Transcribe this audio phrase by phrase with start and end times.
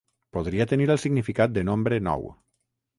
[0.37, 2.29] Podria tenir el significat de nombre nou.